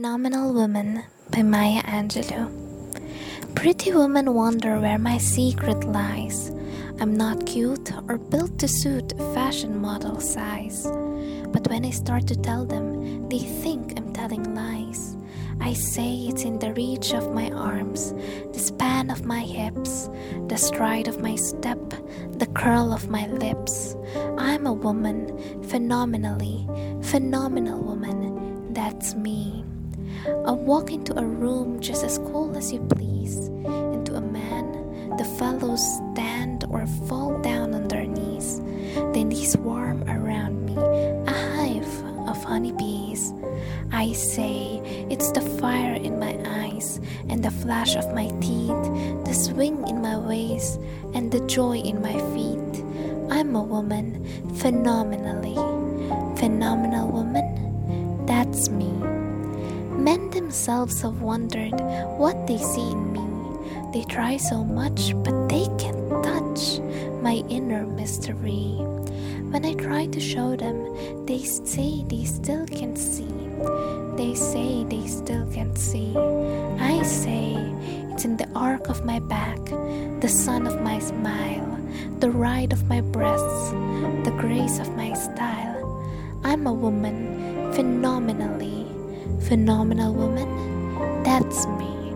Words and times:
Phenomenal 0.00 0.54
Woman 0.54 1.02
by 1.28 1.42
Maya 1.42 1.82
Angelou. 1.82 2.48
Pretty 3.54 3.92
women 3.92 4.32
wonder 4.32 4.80
where 4.80 4.96
my 4.96 5.18
secret 5.18 5.84
lies. 5.84 6.50
I'm 7.00 7.14
not 7.14 7.44
cute 7.44 7.92
or 8.08 8.16
built 8.16 8.58
to 8.60 8.66
suit 8.66 9.12
fashion 9.34 9.78
model 9.78 10.18
size. 10.18 10.86
But 11.52 11.68
when 11.68 11.84
I 11.84 11.90
start 11.90 12.26
to 12.28 12.34
tell 12.34 12.64
them, 12.64 13.28
they 13.28 13.40
think 13.40 13.92
I'm 13.98 14.10
telling 14.14 14.54
lies. 14.54 15.18
I 15.60 15.74
say 15.74 16.28
it's 16.28 16.44
in 16.44 16.58
the 16.58 16.72
reach 16.72 17.12
of 17.12 17.34
my 17.34 17.50
arms, 17.50 18.14
the 18.54 18.58
span 18.58 19.10
of 19.10 19.26
my 19.26 19.40
hips, 19.42 20.08
the 20.48 20.56
stride 20.56 21.08
of 21.08 21.20
my 21.20 21.36
step, 21.36 21.92
the 22.38 22.48
curl 22.54 22.94
of 22.94 23.10
my 23.10 23.26
lips. 23.26 23.94
I'm 24.38 24.66
a 24.66 24.72
woman, 24.72 25.62
phenomenally, 25.64 26.66
phenomenal 27.02 27.82
woman. 27.82 28.72
That's 28.72 29.14
me. 29.14 29.66
I 30.46 30.52
walk 30.52 30.92
into 30.92 31.18
a 31.18 31.24
room 31.24 31.80
just 31.80 32.04
as 32.04 32.18
cool 32.18 32.56
as 32.56 32.72
you 32.72 32.80
please. 32.80 33.36
Into 33.94 34.16
a 34.16 34.20
man, 34.20 35.16
the 35.16 35.24
fellows 35.24 35.82
stand 36.12 36.64
or 36.70 36.86
fall 37.08 37.38
down 37.38 37.74
on 37.74 37.88
their 37.88 38.06
knees. 38.06 38.60
Then 39.12 39.28
they 39.28 39.44
swarm 39.44 40.02
around 40.08 40.66
me, 40.66 40.76
a 40.76 41.32
hive 41.32 42.28
of 42.28 42.42
honeybees. 42.44 43.32
I 43.92 44.12
say 44.12 44.80
it's 45.10 45.32
the 45.32 45.42
fire 45.42 45.94
in 45.94 46.18
my 46.18 46.38
eyes 46.46 47.00
and 47.28 47.44
the 47.44 47.50
flash 47.50 47.96
of 47.96 48.14
my 48.14 48.28
teeth, 48.40 48.82
the 49.24 49.34
swing 49.34 49.86
in 49.88 50.00
my 50.00 50.16
waist 50.16 50.80
and 51.14 51.30
the 51.30 51.40
joy 51.46 51.78
in 51.78 52.00
my 52.00 52.14
feet. 52.34 52.84
I'm 53.30 53.54
a 53.54 53.62
woman, 53.62 54.24
phenomenally. 54.56 55.54
Phenomenal 56.36 57.08
woman? 57.08 58.26
That's 58.26 58.68
me. 58.70 58.90
Men 60.00 60.30
themselves 60.30 61.02
have 61.02 61.20
wondered 61.20 61.78
what 62.16 62.46
they 62.46 62.56
see 62.56 62.90
in 62.90 63.12
me. 63.12 63.20
They 63.92 64.02
try 64.04 64.38
so 64.38 64.64
much, 64.64 65.12
but 65.22 65.48
they 65.48 65.68
can't 65.76 66.24
touch 66.24 66.80
my 67.20 67.44
inner 67.50 67.84
mystery. 67.86 68.80
When 69.52 69.62
I 69.66 69.74
try 69.74 70.06
to 70.06 70.18
show 70.18 70.56
them, 70.56 71.26
they 71.26 71.42
say 71.42 72.02
they 72.08 72.24
still 72.24 72.66
can't 72.66 72.96
see. 72.96 73.28
They 74.16 74.34
say 74.34 74.84
they 74.84 75.06
still 75.06 75.44
can't 75.52 75.76
see. 75.76 76.16
I 76.80 77.02
say 77.02 77.60
it's 78.10 78.24
in 78.24 78.38
the 78.38 78.48
arc 78.54 78.88
of 78.88 79.04
my 79.04 79.18
back, 79.18 79.62
the 80.20 80.28
sun 80.28 80.66
of 80.66 80.80
my 80.80 80.98
smile, 80.98 81.78
the 82.20 82.30
ride 82.30 82.72
of 82.72 82.88
my 82.88 83.02
breasts, 83.02 83.70
the 84.24 84.34
grace 84.40 84.78
of 84.78 84.96
my 84.96 85.12
style. 85.12 86.02
I'm 86.42 86.66
a 86.66 86.72
woman, 86.72 87.72
phenomenally. 87.74 88.79
Phenomenal 89.50 90.14
woman? 90.14 91.24
That's 91.24 91.66
me. 91.66 92.14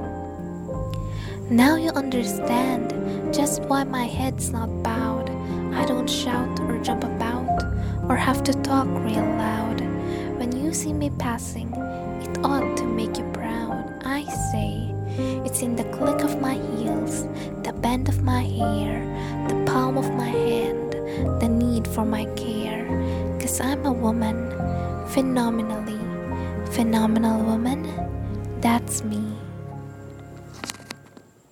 Now 1.50 1.74
you 1.74 1.90
understand 1.90 2.94
just 3.34 3.60
why 3.62 3.82
my 3.82 4.04
head's 4.04 4.50
not 4.50 4.68
bowed. 4.84 5.30
I 5.74 5.84
don't 5.84 6.08
shout 6.08 6.60
or 6.60 6.78
jump 6.78 7.02
about 7.02 7.64
or 8.08 8.14
have 8.14 8.44
to 8.44 8.52
talk 8.62 8.86
real 8.86 9.26
loud. 9.34 9.80
When 10.38 10.54
you 10.54 10.72
see 10.72 10.92
me 10.92 11.10
passing, 11.18 11.72
it 12.22 12.38
ought 12.44 12.76
to 12.76 12.84
make 12.84 13.18
you 13.18 13.28
proud. 13.32 13.82
I 14.04 14.22
say, 14.52 14.94
it's 15.44 15.60
in 15.60 15.74
the 15.74 15.90
click 15.90 16.22
of 16.22 16.40
my 16.40 16.54
heels, 16.54 17.24
the 17.64 17.74
bend 17.82 18.08
of 18.08 18.22
my 18.22 18.44
hair, 18.44 19.02
the 19.48 19.72
palm 19.72 19.98
of 19.98 20.08
my 20.14 20.28
hand, 20.28 20.92
the 21.40 21.48
need 21.48 21.88
for 21.88 22.04
my 22.04 22.26
care. 22.36 22.86
Cause 23.40 23.60
I'm 23.60 23.84
a 23.86 23.92
woman, 23.92 24.38
phenomenally. 25.08 26.03
Phenomenal 26.74 27.38
woman? 27.44 27.86
That's 28.60 29.04
me. 29.04 29.22